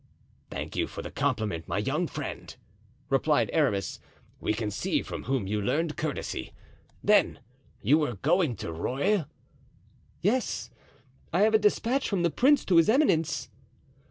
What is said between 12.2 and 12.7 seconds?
the prince